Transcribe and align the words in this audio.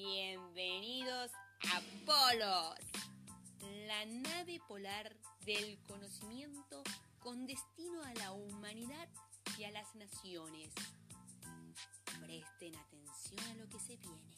Bienvenidos 0.00 1.32
a 1.74 1.80
Polos, 2.06 2.78
la 3.88 4.06
nave 4.06 4.60
polar 4.68 5.16
del 5.44 5.76
conocimiento 5.88 6.84
con 7.18 7.48
destino 7.48 8.04
a 8.04 8.14
la 8.14 8.30
humanidad 8.30 9.08
y 9.58 9.64
a 9.64 9.72
las 9.72 9.96
naciones. 9.96 10.72
Presten 12.24 12.76
atención 12.76 13.40
a 13.50 13.54
lo 13.56 13.68
que 13.68 13.80
se 13.80 13.96
viene. 13.96 14.36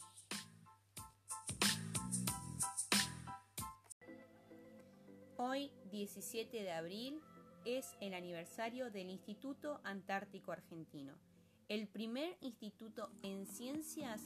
Hoy, 5.37 5.71
17 5.91 6.63
de 6.63 6.71
abril, 6.71 7.21
es 7.65 7.95
el 8.01 8.15
aniversario 8.15 8.89
del 8.89 9.11
Instituto 9.11 9.79
Antártico 9.83 10.51
Argentino, 10.51 11.19
el 11.69 11.87
primer 11.87 12.35
instituto 12.41 13.11
en 13.21 13.45
ciencias 13.45 14.23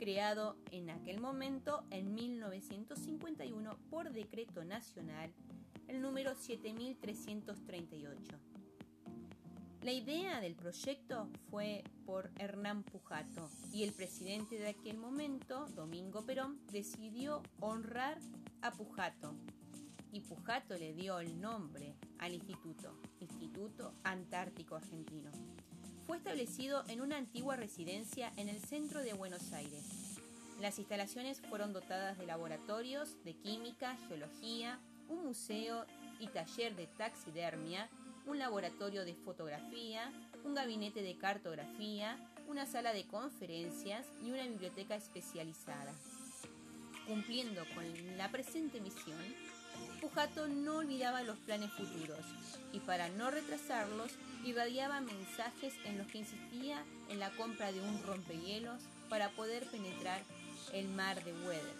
creado 0.00 0.56
en 0.70 0.88
aquel 0.88 1.20
momento 1.20 1.84
en 1.90 2.14
1951 2.14 3.76
por 3.90 4.10
decreto 4.10 4.64
nacional, 4.64 5.30
el 5.88 6.00
número 6.00 6.34
7338. 6.34 8.18
La 9.82 9.92
idea 9.92 10.40
del 10.40 10.54
proyecto 10.54 11.28
fue 11.50 11.84
por 12.06 12.30
Hernán 12.38 12.82
Pujato 12.82 13.50
y 13.74 13.82
el 13.82 13.92
presidente 13.92 14.58
de 14.58 14.68
aquel 14.68 14.96
momento, 14.96 15.66
Domingo 15.76 16.24
Perón, 16.24 16.58
decidió 16.72 17.42
honrar 17.60 18.16
a 18.62 18.72
Pujato 18.72 19.34
y 20.12 20.20
Pujato 20.20 20.78
le 20.78 20.94
dio 20.94 21.20
el 21.20 21.38
nombre 21.38 21.94
al 22.20 22.32
instituto, 22.32 22.96
Instituto 23.20 23.92
Antártico 24.02 24.76
Argentino. 24.76 25.30
Fue 26.10 26.16
establecido 26.16 26.82
en 26.88 27.02
una 27.02 27.18
antigua 27.18 27.54
residencia 27.54 28.32
en 28.36 28.48
el 28.48 28.58
centro 28.58 29.00
de 29.04 29.12
Buenos 29.12 29.52
Aires. 29.52 30.18
Las 30.60 30.80
instalaciones 30.80 31.40
fueron 31.40 31.72
dotadas 31.72 32.18
de 32.18 32.26
laboratorios 32.26 33.14
de 33.24 33.34
química, 33.34 33.96
geología, 34.08 34.80
un 35.08 35.26
museo 35.26 35.86
y 36.18 36.26
taller 36.26 36.74
de 36.74 36.88
taxidermia, 36.88 37.88
un 38.26 38.40
laboratorio 38.40 39.04
de 39.04 39.14
fotografía, 39.14 40.10
un 40.44 40.56
gabinete 40.56 41.00
de 41.00 41.16
cartografía, 41.16 42.18
una 42.48 42.66
sala 42.66 42.92
de 42.92 43.06
conferencias 43.06 44.04
y 44.20 44.32
una 44.32 44.48
biblioteca 44.48 44.96
especializada. 44.96 45.92
Cumpliendo 47.06 47.62
con 47.72 47.84
la 48.16 48.28
presente 48.32 48.80
misión, 48.80 49.22
Pujato 50.00 50.48
no 50.48 50.78
olvidaba 50.78 51.22
los 51.22 51.38
planes 51.38 51.70
futuros 51.72 52.24
y 52.72 52.80
para 52.80 53.08
no 53.08 53.30
retrasarlos 53.30 54.12
irradiaba 54.44 55.00
mensajes 55.00 55.74
en 55.84 55.98
los 55.98 56.06
que 56.06 56.18
insistía 56.18 56.82
en 57.08 57.18
la 57.18 57.30
compra 57.30 57.72
de 57.72 57.80
un 57.80 58.02
rompehielos 58.02 58.82
para 59.08 59.30
poder 59.30 59.66
penetrar 59.66 60.22
el 60.72 60.88
mar 60.88 61.22
de 61.24 61.32
Weather. 61.32 61.74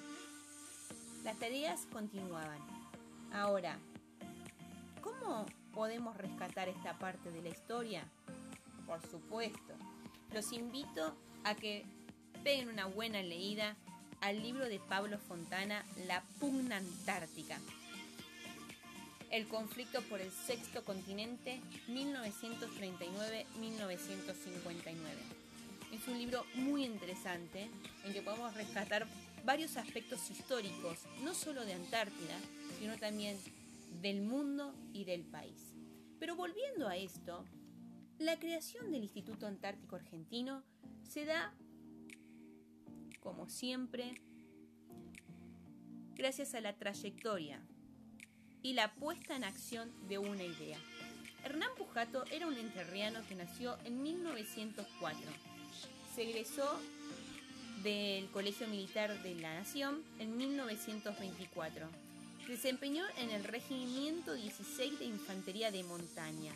Las 1.25 1.39
tareas 1.39 1.87
continuaban. 1.93 2.59
Ahora, 3.33 3.78
¿cómo 5.03 5.47
podemos 5.73 6.17
rescatar 6.17 6.69
esta 6.69 6.98
parte 6.98 7.31
de 7.31 7.43
la 7.43 7.51
historia? 7.51 8.05
Por 8.87 9.01
supuesto, 9.09 9.75
los 10.33 10.53
invito 10.53 11.15
a 11.45 11.55
que 11.55 11.84
peguen 12.43 12.69
una 12.69 12.87
buena 12.87 13.23
leída 13.23 13.77
al 14.21 14.43
libro 14.43 14.67
de 14.67 14.81
Pablo 14.81 15.19
Fontana, 15.19 15.84
La 16.06 16.23
pugna 16.41 16.78
antártica. 16.78 17.59
El 19.31 19.47
conflicto 19.47 20.03
por 20.03 20.20
el 20.20 20.31
sexto 20.33 20.84
continente, 20.84 21.61
1939-1959. 21.89 23.47
Es 25.92 26.09
un 26.09 26.19
libro 26.19 26.45
muy 26.56 26.84
interesante 26.84 27.70
en 28.05 28.12
que 28.12 28.22
podemos 28.22 28.53
rescatar 28.55 29.06
varios 29.45 29.77
aspectos 29.77 30.28
históricos, 30.33 30.98
no 31.22 31.33
solo 31.34 31.64
de 31.64 31.75
Antártida, 31.75 32.37
sino 32.81 32.98
también 32.98 33.37
del 34.03 34.21
mundo 34.21 34.75
y 34.93 35.04
del 35.04 35.22
país. 35.22 35.77
Pero 36.19 36.34
volviendo 36.34 36.88
a 36.88 36.97
esto, 36.97 37.44
la 38.19 38.37
creación 38.41 38.91
del 38.91 39.04
Instituto 39.04 39.47
Antártico 39.47 39.94
Argentino 39.94 40.65
se 41.09 41.25
da 41.25 41.54
como 43.21 43.49
siempre, 43.49 44.21
gracias 46.15 46.54
a 46.54 46.60
la 46.60 46.77
trayectoria 46.77 47.65
y 48.62 48.75
la 48.75 48.93
puesta 48.93 49.37
en 49.37 49.44
acción 49.44 49.91
de 50.09 50.19
una 50.19 50.43
idea. 50.43 50.78
Hernán 51.44 51.71
Pujato 51.76 52.25
era 52.31 52.47
un 52.47 52.56
enterriano 52.56 53.21
que 53.28 53.34
nació 53.34 53.78
en 53.84 54.03
1904. 54.03 55.21
Se 56.15 56.22
egresó 56.22 56.78
del 57.82 58.28
Colegio 58.31 58.69
Militar 58.69 59.22
de 59.22 59.34
la 59.37 59.54
Nación 59.54 60.03
en 60.19 60.37
1924. 60.37 61.88
Se 62.44 62.53
desempeñó 62.53 63.04
en 63.16 63.31
el 63.31 63.44
Regimiento 63.44 64.34
16 64.34 64.98
de 64.98 65.04
Infantería 65.06 65.71
de 65.71 65.82
Montaña, 65.84 66.53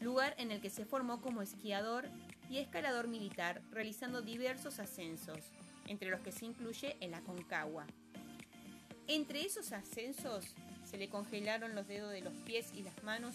lugar 0.00 0.34
en 0.38 0.52
el 0.52 0.60
que 0.60 0.70
se 0.70 0.84
formó 0.84 1.20
como 1.20 1.42
esquiador 1.42 2.08
y 2.50 2.58
escalador 2.58 3.08
militar, 3.08 3.62
realizando 3.72 4.22
diversos 4.22 4.78
ascensos, 4.78 5.38
entre 5.88 6.10
los 6.10 6.20
que 6.20 6.32
se 6.32 6.44
incluye 6.44 6.96
el 7.00 7.14
Aconcagua. 7.14 7.86
Entre 9.06 9.44
esos 9.44 9.72
ascensos 9.72 10.54
se 10.94 10.98
le 10.98 11.08
congelaron 11.08 11.74
los 11.74 11.88
dedos 11.88 12.12
de 12.12 12.20
los 12.20 12.32
pies 12.46 12.66
y 12.72 12.84
las 12.84 13.02
manos 13.02 13.34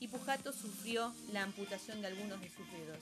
y 0.00 0.08
Pujato 0.08 0.52
sufrió 0.52 1.14
la 1.32 1.42
amputación 1.42 2.02
de 2.02 2.08
algunos 2.08 2.38
de 2.42 2.50
sus 2.50 2.70
dedos. 2.72 2.98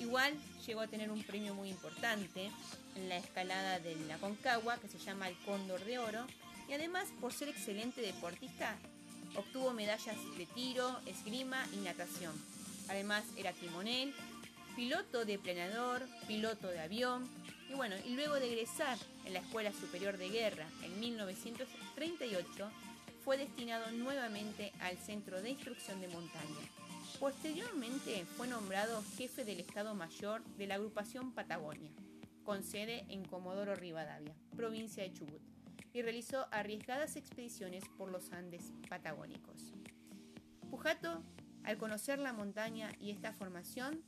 Igual 0.00 0.32
llegó 0.66 0.80
a 0.80 0.86
tener 0.86 1.10
un 1.10 1.22
premio 1.22 1.54
muy 1.54 1.68
importante 1.68 2.50
en 2.94 3.08
la 3.10 3.18
escalada 3.18 3.78
de 3.78 3.94
la 4.06 4.16
Concagua 4.16 4.78
que 4.78 4.88
se 4.88 4.98
llama 4.98 5.28
el 5.28 5.36
Cóndor 5.44 5.84
de 5.84 5.98
Oro 5.98 6.26
y 6.66 6.72
además 6.72 7.08
por 7.20 7.34
ser 7.34 7.50
excelente 7.50 8.00
deportista 8.00 8.74
obtuvo 9.34 9.74
medallas 9.74 10.16
de 10.38 10.46
tiro, 10.46 10.98
esgrima 11.04 11.62
y 11.74 11.84
natación. 11.84 12.32
Además 12.88 13.22
era 13.36 13.52
timonel 13.52 14.14
piloto 14.76 15.26
de 15.26 15.38
planeador, 15.38 16.08
piloto 16.26 16.68
de 16.68 16.80
avión, 16.80 17.28
y 17.68 17.74
bueno, 17.74 17.96
y 18.04 18.14
luego 18.14 18.34
de 18.34 18.52
egresar 18.52 18.98
en 19.24 19.32
la 19.32 19.40
Escuela 19.40 19.72
Superior 19.72 20.16
de 20.16 20.28
Guerra 20.28 20.66
en 20.82 20.98
1938, 21.00 22.70
fue 23.24 23.38
destinado 23.38 23.90
nuevamente 23.92 24.72
al 24.80 24.96
Centro 24.98 25.42
de 25.42 25.50
Instrucción 25.50 26.00
de 26.00 26.08
Montaña. 26.08 26.70
Posteriormente 27.18 28.24
fue 28.36 28.46
nombrado 28.46 29.02
jefe 29.16 29.44
del 29.44 29.60
Estado 29.60 29.94
Mayor 29.94 30.44
de 30.56 30.66
la 30.66 30.76
agrupación 30.76 31.32
Patagonia, 31.32 31.90
con 32.44 32.62
sede 32.62 33.04
en 33.08 33.24
Comodoro 33.24 33.74
Rivadavia, 33.74 34.34
provincia 34.56 35.02
de 35.02 35.12
Chubut, 35.12 35.42
y 35.92 36.02
realizó 36.02 36.46
arriesgadas 36.52 37.16
expediciones 37.16 37.84
por 37.96 38.10
los 38.10 38.32
Andes 38.32 38.72
patagónicos. 38.88 39.72
Pujato, 40.70 41.22
al 41.64 41.78
conocer 41.78 42.18
la 42.18 42.32
montaña 42.32 42.92
y 43.00 43.10
esta 43.10 43.32
formación, 43.32 44.04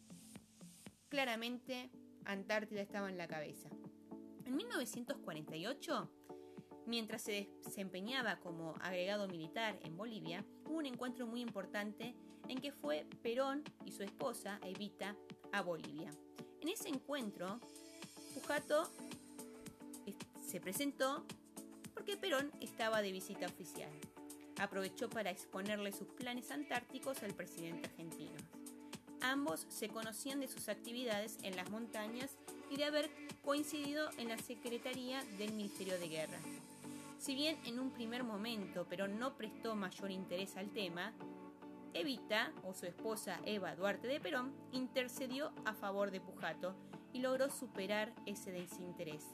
Claramente, 1.09 1.91
Antártida 2.29 2.83
estaba 2.83 3.09
en 3.09 3.17
la 3.17 3.27
cabeza. 3.27 3.71
En 4.45 4.55
1948, 4.55 6.11
mientras 6.87 7.23
se 7.23 7.49
desempeñaba 7.65 8.39
como 8.41 8.75
agregado 8.83 9.27
militar 9.29 9.79
en 9.83 9.97
Bolivia, 9.97 10.45
hubo 10.67 10.77
un 10.77 10.85
encuentro 10.85 11.27
muy 11.27 11.41
importante 11.41 12.15
en 12.49 12.61
que 12.61 12.71
fue 12.71 13.07
Perón 13.23 13.65
y 13.87 13.93
su 13.93 14.03
esposa, 14.03 14.61
Evita, 14.63 15.17
a 15.53 15.63
Bolivia. 15.63 16.11
En 16.61 16.69
ese 16.69 16.91
encuentro, 16.91 17.61
Pujato 18.35 18.91
se 20.47 20.61
presentó 20.61 21.25
porque 21.95 22.19
Perón 22.19 22.53
estaba 22.61 23.01
de 23.01 23.11
visita 23.11 23.47
oficial. 23.47 23.91
Aprovechó 24.61 25.09
para 25.09 25.31
exponerle 25.31 25.93
sus 25.93 26.09
planes 26.09 26.51
antárticos 26.51 27.23
al 27.23 27.33
presidente 27.33 27.89
argentino. 27.89 28.58
Ambos 29.21 29.67
se 29.69 29.89
conocían 29.89 30.41
de 30.41 30.49
sus 30.49 30.69
actividades 30.69 31.39
en 31.43 31.57
las 31.57 31.71
montañas 31.71 32.37
y 32.71 32.77
de 32.77 32.85
haber 32.85 33.11
coincidido 33.45 34.09
en 34.19 34.29
la 34.29 34.39
Secretaría 34.39 35.25
del 35.39 35.53
Ministerio 35.53 35.99
de 35.99 36.09
Guerra. 36.09 36.39
Si 37.19 37.35
bien 37.35 37.59
en 37.65 37.81
un 37.81 37.91
primer 37.91 38.23
momento 38.23 38.87
pero 38.89 39.09
no 39.09 39.37
prestó 39.37 39.75
mayor 39.75 40.11
interés 40.11 40.57
al 40.57 40.71
tema, 40.71 41.13
Evita, 41.95 42.53
o 42.65 42.75
su 42.75 42.87
esposa 42.87 43.41
Eva 43.45 43.75
Duarte 43.75 44.07
de 44.07 44.21
Perón, 44.21 44.53
intercedió 44.73 45.53
a 45.65 45.73
favor 45.73 46.11
de 46.11 46.21
Pujato 46.21 46.77
y 47.13 47.21
logró 47.21 47.51
superar 47.51 48.13
ese 48.27 48.53
desinterés. 48.53 49.25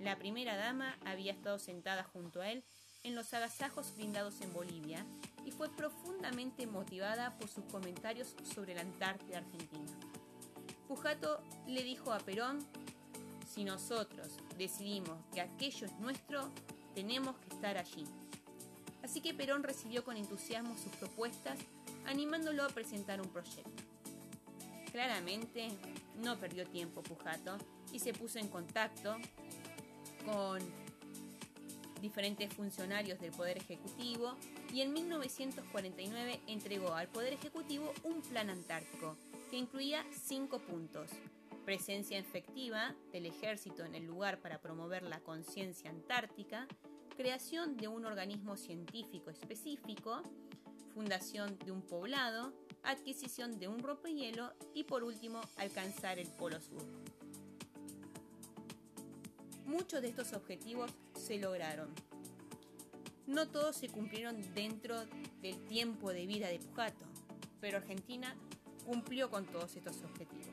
La 0.00 0.16
primera 0.16 0.56
dama 0.56 0.96
había 1.04 1.32
estado 1.32 1.58
sentada 1.58 2.02
junto 2.02 2.40
a 2.40 2.50
él 2.50 2.64
en 3.02 3.14
los 3.14 3.32
agasajos 3.32 3.94
brindados 3.96 4.40
en 4.40 4.52
Bolivia 4.52 5.06
fue 5.50 5.68
profundamente 5.68 6.66
motivada 6.66 7.36
por 7.38 7.48
sus 7.48 7.64
comentarios 7.64 8.34
sobre 8.54 8.74
la 8.74 8.82
Antártida 8.82 9.38
Argentina. 9.38 9.92
Pujato 10.88 11.40
le 11.66 11.82
dijo 11.82 12.12
a 12.12 12.18
Perón, 12.18 12.58
si 13.48 13.64
nosotros 13.64 14.28
decidimos 14.56 15.18
que 15.32 15.40
aquello 15.40 15.86
es 15.86 15.92
nuestro, 15.98 16.50
tenemos 16.94 17.36
que 17.38 17.54
estar 17.54 17.78
allí. 17.78 18.04
Así 19.02 19.20
que 19.20 19.34
Perón 19.34 19.62
recibió 19.62 20.04
con 20.04 20.16
entusiasmo 20.16 20.76
sus 20.76 20.94
propuestas, 20.96 21.58
animándolo 22.06 22.64
a 22.64 22.68
presentar 22.68 23.20
un 23.20 23.28
proyecto. 23.28 23.82
Claramente, 24.92 25.68
no 26.16 26.36
perdió 26.38 26.66
tiempo 26.66 27.02
Pujato 27.02 27.56
y 27.92 27.98
se 27.98 28.12
puso 28.12 28.38
en 28.38 28.48
contacto 28.48 29.16
con 30.24 30.60
diferentes 32.00 32.52
funcionarios 32.52 33.20
del 33.20 33.32
Poder 33.32 33.58
Ejecutivo 33.58 34.36
y 34.72 34.80
en 34.80 34.92
1949 34.92 36.40
entregó 36.46 36.94
al 36.94 37.08
Poder 37.08 37.32
Ejecutivo 37.32 37.92
un 38.04 38.22
plan 38.22 38.50
antártico 38.50 39.16
que 39.50 39.56
incluía 39.56 40.04
cinco 40.12 40.58
puntos. 40.58 41.10
Presencia 41.64 42.18
efectiva 42.18 42.94
del 43.12 43.26
ejército 43.26 43.84
en 43.84 43.94
el 43.94 44.06
lugar 44.06 44.38
para 44.40 44.60
promover 44.60 45.02
la 45.02 45.20
conciencia 45.20 45.90
antártica, 45.90 46.66
creación 47.16 47.76
de 47.76 47.88
un 47.88 48.06
organismo 48.06 48.56
científico 48.56 49.30
específico, 49.30 50.22
fundación 50.94 51.58
de 51.64 51.72
un 51.72 51.82
poblado, 51.82 52.52
adquisición 52.82 53.58
de 53.58 53.68
un 53.68 53.80
rompehielo 53.80 54.52
y 54.74 54.84
por 54.84 55.04
último 55.04 55.40
alcanzar 55.56 56.18
el 56.18 56.28
Polo 56.28 56.60
Sur. 56.60 56.82
Muchos 59.66 60.02
de 60.02 60.08
estos 60.08 60.32
objetivos 60.32 60.90
lograron. 61.38 61.88
No 63.26 63.46
todos 63.48 63.76
se 63.76 63.88
cumplieron 63.88 64.42
dentro 64.54 65.04
del 65.40 65.64
tiempo 65.66 66.12
de 66.12 66.26
vida 66.26 66.48
de 66.48 66.58
Pujato, 66.58 67.04
pero 67.60 67.78
Argentina 67.78 68.34
cumplió 68.84 69.30
con 69.30 69.46
todos 69.46 69.76
estos 69.76 70.02
objetivos. 70.02 70.48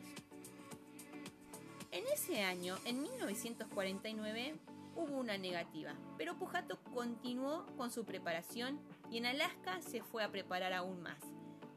En 1.92 2.04
ese 2.14 2.44
año, 2.44 2.78
en 2.86 3.02
1949, 3.02 4.60
hubo 4.96 5.18
una 5.18 5.38
negativa, 5.38 5.96
pero 6.18 6.38
Pujato 6.38 6.80
continuó 6.94 7.66
con 7.78 7.92
su 7.92 8.06
preparación 8.06 8.80
y 9.10 9.18
en 9.18 9.26
Alaska 9.26 9.82
se 9.82 10.04
fue 10.04 10.24
a 10.24 10.32
preparar 10.32 10.74
aún 10.74 11.02
más. 11.02 11.20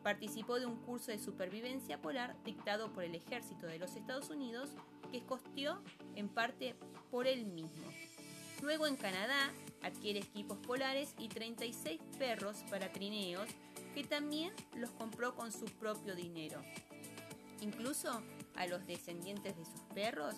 Participó 0.03 0.59
de 0.59 0.67
un 0.67 0.77
curso 0.77 1.13
de 1.13 1.19
supervivencia 1.19 2.01
polar 2.01 2.37
dictado 2.45 2.93
por 2.93 3.05
el 3.05 3.15
ejército 3.15 3.67
de 3.67 3.79
los 3.79 3.97
Estados 3.97 4.31
Unidos 4.31 4.71
que 5.13 5.23
costeó 5.25 5.83
en 6.15 6.29
parte 6.29 6.75
por 7.11 7.27
él 7.27 7.45
mismo. 7.47 7.87
Luego 8.63 8.87
en 8.87 8.97
Canadá 8.97 9.53
adquiere 9.83 10.21
equipos 10.21 10.59
polares 10.59 11.15
y 11.19 11.29
36 11.29 12.01
perros 12.19 12.59
para 12.71 12.93
trineos 12.93 13.49
que 13.95 14.05
también 14.05 14.53
los 14.77 14.91
compró 14.91 15.35
con 15.35 15.51
su 15.53 15.65
propio 15.65 16.15
dinero. 16.15 16.63
Incluso 17.61 18.23
a 18.57 18.67
los 18.67 18.87
descendientes 18.87 19.57
de 19.57 19.65
sus 19.65 19.81
perros, 19.95 20.35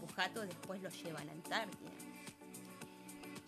Pujato 0.00 0.42
después 0.42 0.82
los 0.82 1.02
lleva 1.02 1.20
a 1.20 1.24
la 1.24 1.32
Antártida. 1.32 1.90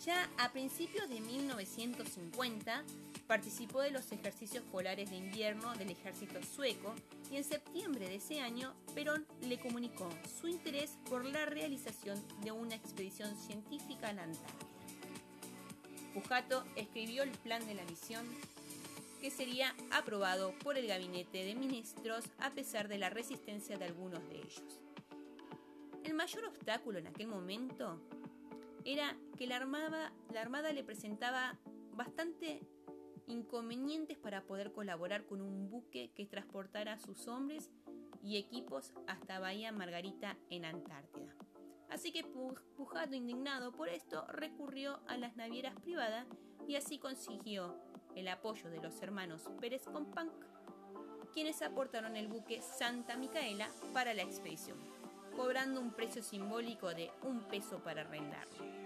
Ya 0.04 0.30
a 0.38 0.50
principios 0.52 1.08
de 1.08 1.20
1950 1.20 2.84
participó 3.28 3.82
de 3.82 3.90
los 3.90 4.10
ejercicios 4.10 4.64
polares 4.64 5.10
de 5.10 5.16
invierno 5.16 5.74
del 5.76 5.90
ejército 5.90 6.42
sueco 6.42 6.94
y 7.30 7.36
en 7.36 7.44
septiembre 7.44 8.08
de 8.08 8.16
ese 8.16 8.40
año 8.40 8.74
Perón 8.94 9.26
le 9.42 9.60
comunicó 9.60 10.08
su 10.40 10.48
interés 10.48 10.96
por 11.10 11.26
la 11.26 11.44
realización 11.44 12.18
de 12.42 12.52
una 12.52 12.74
expedición 12.74 13.36
científica 13.36 14.08
a 14.08 14.12
la 14.14 14.22
Antártida. 14.24 14.66
Pujato 16.14 16.64
escribió 16.74 17.22
el 17.22 17.30
plan 17.30 17.64
de 17.66 17.74
la 17.74 17.84
misión 17.84 18.26
que 19.20 19.30
sería 19.30 19.74
aprobado 19.90 20.54
por 20.64 20.78
el 20.78 20.86
gabinete 20.86 21.44
de 21.44 21.54
ministros 21.54 22.24
a 22.38 22.50
pesar 22.50 22.88
de 22.88 22.96
la 22.96 23.10
resistencia 23.10 23.76
de 23.76 23.84
algunos 23.84 24.26
de 24.30 24.36
ellos. 24.36 24.80
El 26.02 26.14
mayor 26.14 26.46
obstáculo 26.46 26.98
en 26.98 27.08
aquel 27.08 27.26
momento 27.26 28.00
era 28.86 29.14
que 29.36 29.46
la 29.46 29.56
Armada, 29.56 30.14
la 30.32 30.40
armada 30.40 30.72
le 30.72 30.82
presentaba 30.82 31.58
bastante 31.92 32.62
inconvenientes 33.28 34.18
para 34.18 34.42
poder 34.42 34.72
colaborar 34.72 35.26
con 35.26 35.40
un 35.40 35.70
buque 35.70 36.10
que 36.14 36.26
transportara 36.26 36.98
sus 36.98 37.28
hombres 37.28 37.70
y 38.22 38.36
equipos 38.36 38.92
hasta 39.06 39.38
Bahía 39.38 39.70
Margarita 39.70 40.36
en 40.50 40.64
Antártida. 40.64 41.34
Así 41.90 42.12
que 42.12 42.24
Pujato, 42.24 43.14
indignado 43.14 43.72
por 43.72 43.88
esto, 43.88 44.26
recurrió 44.28 45.00
a 45.06 45.16
las 45.16 45.36
navieras 45.36 45.74
privadas 45.80 46.26
y 46.66 46.76
así 46.76 46.98
consiguió 46.98 47.76
el 48.14 48.28
apoyo 48.28 48.68
de 48.68 48.80
los 48.80 49.00
hermanos 49.00 49.48
Pérez 49.60 49.84
Companc, 49.84 50.32
quienes 51.32 51.62
aportaron 51.62 52.16
el 52.16 52.28
buque 52.28 52.60
Santa 52.60 53.16
Micaela 53.16 53.70
para 53.94 54.12
la 54.12 54.22
expedición, 54.22 54.78
cobrando 55.36 55.80
un 55.80 55.92
precio 55.92 56.22
simbólico 56.22 56.88
de 56.94 57.10
un 57.22 57.40
peso 57.48 57.82
para 57.82 58.02
arrendarlo. 58.02 58.77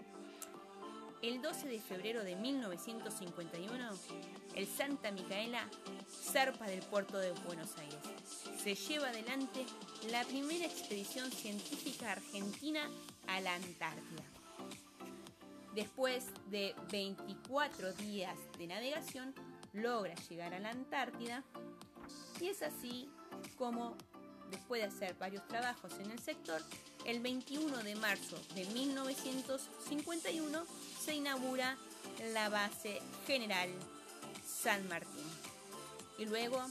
El 1.22 1.40
12 1.40 1.68
de 1.68 1.78
febrero 1.78 2.24
de 2.24 2.34
1951, 2.34 3.88
el 4.56 4.66
Santa 4.66 5.12
Micaela 5.12 5.68
zarpa 6.10 6.66
del 6.66 6.80
puerto 6.80 7.16
de 7.16 7.30
Buenos 7.46 7.78
Aires. 7.78 8.00
Se 8.60 8.74
lleva 8.74 9.10
adelante 9.10 9.64
la 10.10 10.24
primera 10.24 10.64
expedición 10.64 11.30
científica 11.30 12.10
argentina 12.10 12.90
a 13.28 13.40
la 13.40 13.54
Antártida. 13.54 14.24
Después 15.76 16.26
de 16.50 16.74
24 16.90 17.92
días 17.92 18.36
de 18.58 18.66
navegación, 18.66 19.32
logra 19.72 20.16
llegar 20.28 20.52
a 20.54 20.58
la 20.58 20.70
Antártida 20.70 21.44
y 22.40 22.48
es 22.48 22.62
así 22.62 23.08
como, 23.56 23.96
después 24.52 24.80
de 24.80 24.88
hacer 24.88 25.16
varios 25.18 25.46
trabajos 25.48 25.92
en 25.98 26.12
el 26.12 26.20
sector, 26.20 26.62
el 27.04 27.18
21 27.20 27.78
de 27.78 27.96
marzo 27.96 28.38
de 28.54 28.64
1951 28.66 30.64
se 31.00 31.14
inaugura 31.14 31.76
la 32.32 32.48
base 32.48 33.00
general 33.26 33.68
San 34.46 34.86
Martín. 34.88 35.24
Y 36.18 36.26
luego, 36.26 36.62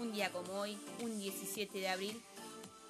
un 0.00 0.12
día 0.12 0.32
como 0.32 0.54
hoy, 0.54 0.76
un 1.02 1.16
17 1.18 1.78
de 1.78 1.88
abril, 1.88 2.20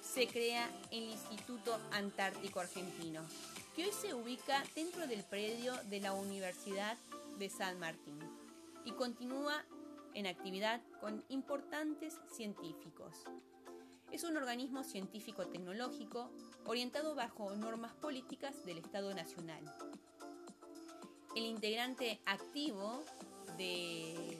se 0.01 0.27
crea 0.27 0.69
el 0.89 1.03
Instituto 1.03 1.77
Antártico 1.91 2.59
Argentino, 2.59 3.21
que 3.75 3.85
hoy 3.85 3.91
se 3.91 4.13
ubica 4.13 4.63
dentro 4.73 5.05
del 5.05 5.23
predio 5.23 5.75
de 5.89 5.99
la 5.99 6.13
Universidad 6.13 6.97
de 7.37 7.49
San 7.49 7.79
Martín 7.79 8.19
y 8.85 8.91
continúa 8.93 9.63
en 10.13 10.27
actividad 10.27 10.81
con 10.99 11.23
importantes 11.29 12.19
científicos. 12.31 13.23
Es 14.11 14.25
un 14.25 14.35
organismo 14.35 14.83
científico-tecnológico 14.83 16.29
orientado 16.65 17.15
bajo 17.15 17.55
normas 17.55 17.93
políticas 17.93 18.65
del 18.65 18.77
Estado 18.77 19.13
Nacional. 19.13 19.63
El 21.33 21.45
integrante 21.45 22.19
activo 22.25 23.03
de, 23.57 24.37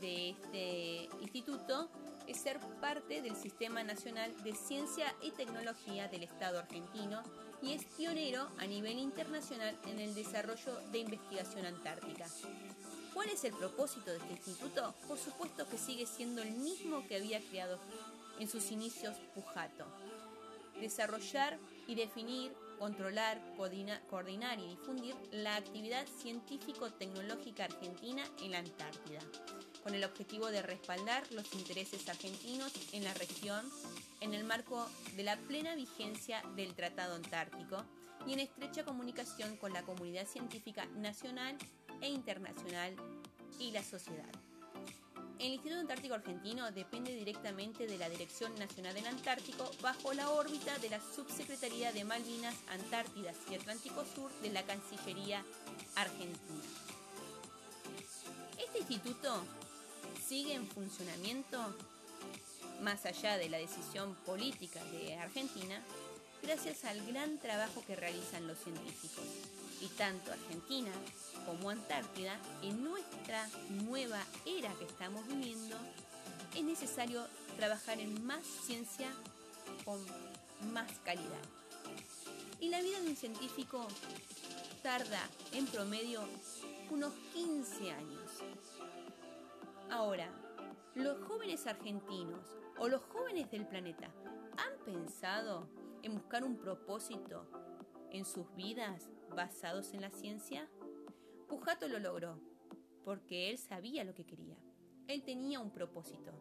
de 0.00 0.30
este 0.30 1.08
instituto 1.20 1.90
es 2.26 2.38
ser 2.38 2.58
parte 2.80 3.20
del 3.20 3.36
Sistema 3.36 3.82
Nacional 3.82 4.34
de 4.42 4.54
Ciencia 4.54 5.14
y 5.20 5.32
Tecnología 5.32 6.08
del 6.08 6.22
Estado 6.22 6.58
argentino 6.58 7.22
y 7.60 7.72
es 7.72 7.84
pionero 7.84 8.48
a 8.58 8.66
nivel 8.66 8.98
internacional 8.98 9.78
en 9.86 9.98
el 9.98 10.14
desarrollo 10.14 10.80
de 10.92 11.00
investigación 11.00 11.66
antártica. 11.66 12.26
¿Cuál 13.12 13.28
es 13.28 13.44
el 13.44 13.52
propósito 13.52 14.10
de 14.12 14.16
este 14.16 14.32
instituto? 14.34 14.94
Por 15.06 15.18
supuesto 15.18 15.68
que 15.68 15.76
sigue 15.76 16.06
siendo 16.06 16.40
el 16.40 16.52
mismo 16.52 17.06
que 17.06 17.16
había 17.16 17.40
creado 17.40 17.78
en 18.38 18.48
sus 18.48 18.70
inicios 18.70 19.16
Pujato. 19.34 19.86
Desarrollar 20.80 21.58
y 21.86 21.94
definir, 21.94 22.52
controlar, 22.78 23.40
coordinar 23.56 24.58
y 24.60 24.68
difundir 24.68 25.14
la 25.32 25.56
actividad 25.56 26.06
científico-tecnológica 26.06 27.64
argentina 27.64 28.22
en 28.42 28.52
la 28.52 28.58
Antártida, 28.58 29.20
con 29.82 29.94
el 29.94 30.04
objetivo 30.04 30.46
de 30.48 30.62
respaldar 30.62 31.24
los 31.32 31.52
intereses 31.54 32.08
argentinos 32.08 32.72
en 32.92 33.04
la 33.04 33.14
región 33.14 33.68
en 34.20 34.34
el 34.34 34.44
marco 34.44 34.88
de 35.16 35.22
la 35.22 35.36
plena 35.36 35.74
vigencia 35.74 36.42
del 36.56 36.74
Tratado 36.74 37.14
Antártico 37.14 37.84
y 38.26 38.32
en 38.32 38.40
estrecha 38.40 38.84
comunicación 38.84 39.56
con 39.56 39.72
la 39.72 39.82
comunidad 39.82 40.26
científica 40.26 40.86
nacional 40.96 41.56
e 42.00 42.08
internacional 42.08 42.94
y 43.58 43.70
la 43.70 43.82
sociedad. 43.82 44.47
El 45.38 45.52
Instituto 45.52 45.80
Antártico 45.80 46.14
Argentino 46.14 46.70
depende 46.72 47.14
directamente 47.14 47.86
de 47.86 47.96
la 47.96 48.10
Dirección 48.10 48.52
Nacional 48.58 48.92
del 48.92 49.06
Antártico 49.06 49.70
bajo 49.80 50.12
la 50.12 50.30
órbita 50.30 50.76
de 50.78 50.90
la 50.90 51.00
Subsecretaría 51.00 51.92
de 51.92 52.04
Malvinas, 52.04 52.56
Antártidas 52.70 53.36
y 53.48 53.54
Atlántico 53.54 54.04
Sur 54.04 54.32
de 54.40 54.50
la 54.50 54.64
Cancillería 54.64 55.44
Argentina. 55.94 56.62
Este 58.58 58.78
instituto 58.80 59.44
sigue 60.26 60.54
en 60.54 60.66
funcionamiento 60.66 61.58
más 62.82 63.06
allá 63.06 63.36
de 63.38 63.48
la 63.48 63.58
decisión 63.58 64.16
política 64.26 64.82
de 64.86 65.14
Argentina, 65.14 65.80
gracias 66.42 66.84
al 66.84 67.04
gran 67.06 67.38
trabajo 67.38 67.84
que 67.86 67.94
realizan 67.94 68.48
los 68.48 68.58
científicos. 68.58 69.24
Y 69.80 69.86
tanto 69.96 70.32
Argentina 70.32 70.90
como 71.46 71.70
Antártida, 71.70 72.36
en 72.62 72.82
nuestra 72.84 73.48
nueva 73.84 74.22
era 74.44 74.72
que 74.74 74.84
estamos 74.84 75.26
viviendo, 75.26 75.76
es 76.54 76.64
necesario 76.64 77.26
trabajar 77.56 78.00
en 78.00 78.24
más 78.26 78.44
ciencia 78.44 79.08
con 79.84 79.98
más 80.72 80.90
calidad. 81.04 81.42
Y 82.60 82.70
la 82.70 82.80
vida 82.82 83.00
de 83.00 83.10
un 83.10 83.16
científico 83.16 83.86
tarda 84.82 85.20
en 85.52 85.66
promedio 85.66 86.22
unos 86.90 87.12
15 87.32 87.92
años. 87.92 88.30
Ahora, 89.90 90.28
los 90.94 91.24
jóvenes 91.26 91.66
argentinos 91.66 92.40
o 92.78 92.88
los 92.88 93.02
jóvenes 93.02 93.50
del 93.50 93.66
planeta 93.66 94.10
pensado 94.88 95.68
en 96.02 96.14
buscar 96.14 96.44
un 96.44 96.56
propósito 96.56 97.46
en 98.10 98.24
sus 98.24 98.46
vidas 98.56 99.10
basados 99.34 99.92
en 99.94 100.00
la 100.00 100.10
ciencia? 100.10 100.68
Pujato 101.48 101.88
lo 101.88 101.98
logró, 101.98 102.40
porque 103.04 103.50
él 103.50 103.58
sabía 103.58 104.04
lo 104.04 104.14
que 104.14 104.26
quería. 104.26 104.56
Él 105.06 105.22
tenía 105.22 105.60
un 105.60 105.70
propósito 105.70 106.32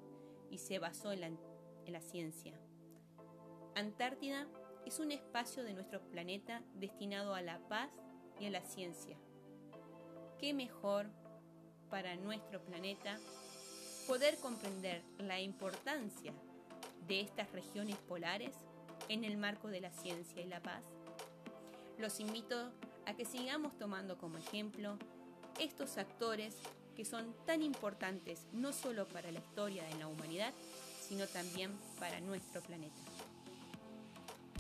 y 0.50 0.58
se 0.58 0.80
basó 0.80 1.12
en 1.12 1.22
la, 1.22 1.28
en 1.28 1.94
la 1.94 2.02
ciencia. 2.02 2.60
Antártida 3.76 4.48
es 4.86 5.00
un 5.00 5.12
espacio 5.12 5.64
de 5.64 5.74
nuestro 5.74 6.02
planeta 6.10 6.64
destinado 6.76 7.36
a 7.36 7.42
la 7.42 7.60
paz 7.68 7.92
y 8.40 8.46
a 8.46 8.50
la 8.50 8.62
ciencia. 8.62 9.18
¿Qué 10.40 10.54
mejor 10.54 11.08
para 11.90 12.16
nuestro 12.16 12.64
planeta 12.64 13.18
poder 14.08 14.38
comprender 14.38 15.04
la 15.18 15.40
importancia 15.42 16.34
de 17.08 17.22
estas 17.22 17.52
regiones 17.52 17.98
polares 17.98 18.56
en 19.10 19.24
el 19.24 19.38
marco 19.38 19.68
de 19.68 19.82
la 19.82 19.92
ciencia 19.92 20.42
y 20.42 20.48
la 20.48 20.62
paz? 20.62 20.84
Los 21.98 22.20
invito 22.20 22.72
a 23.06 23.16
que 23.16 23.26
sigamos 23.26 23.78
tomando 23.78 24.18
como 24.18 24.38
ejemplo 24.38 24.98
estos 25.60 25.98
actores 25.98 26.56
que 26.96 27.06
son 27.06 27.34
tan 27.46 27.62
importantes 27.62 28.48
no 28.54 28.72
solo 28.72 29.08
para 29.08 29.32
la 29.32 29.40
historia 29.40 29.84
de 29.84 29.96
la 29.96 30.08
humanidad, 30.08 30.54
sino 31.02 31.26
también 31.28 31.72
para 32.00 32.20
nuestro 32.20 32.62
planeta. 32.62 32.96